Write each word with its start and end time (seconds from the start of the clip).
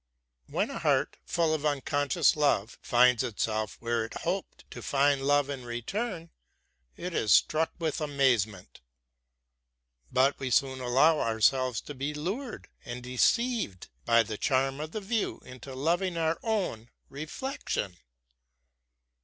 When 0.47 0.71
a 0.71 0.79
heart, 0.79 1.17
full 1.27 1.53
of 1.53 1.63
unconscious 1.63 2.35
love, 2.35 2.79
finds 2.81 3.21
itself 3.21 3.77
where 3.79 4.03
it 4.03 4.15
hoped 4.23 4.65
to 4.71 4.81
find 4.81 5.21
love 5.21 5.47
in 5.47 5.63
return, 5.63 6.31
it 6.97 7.13
is 7.13 7.31
struck 7.31 7.71
with 7.77 8.01
amazement. 8.01 8.81
But 10.11 10.39
we 10.39 10.49
soon 10.49 10.81
allow 10.81 11.19
ourselves 11.19 11.81
to 11.81 11.93
be 11.93 12.15
lured 12.15 12.67
and 12.83 13.03
deceived 13.03 13.89
by 14.03 14.23
the 14.23 14.39
charm 14.39 14.79
of 14.79 14.91
the 14.91 15.01
view 15.01 15.39
into 15.45 15.75
loving 15.75 16.17
our 16.17 16.39
own 16.41 16.89
reflection. 17.07 17.97